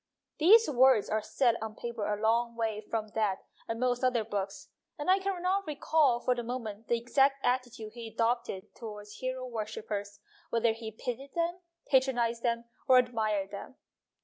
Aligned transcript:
These 0.39 0.67
words 0.67 1.11
are 1.11 1.21
set 1.21 1.61
on 1.61 1.75
paper 1.75 2.07
a 2.11 2.19
long 2.19 2.55
way 2.55 2.81
from 2.89 3.09
that 3.09 3.43
and 3.67 3.79
most 3.79 4.03
other 4.03 4.23
books, 4.23 4.69
and 4.97 5.11
I 5.11 5.19
can 5.19 5.39
not 5.43 5.67
recall 5.67 6.19
for 6.19 6.33
the 6.33 6.41
moment 6.41 6.87
the 6.87 6.97
exact 6.97 7.45
attitude 7.45 7.93
he 7.93 8.07
adopted 8.07 8.73
towards 8.73 9.17
hero 9.17 9.45
worshippers 9.45 10.19
whether 10.49 10.71
he 10.73 10.89
pitied 10.91 11.35
them, 11.35 11.59
patronized 11.85 12.41
them, 12.41 12.65
or 12.87 12.97
admired 12.97 13.51
them. 13.51 13.75